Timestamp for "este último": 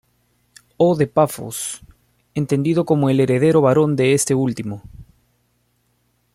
4.13-4.81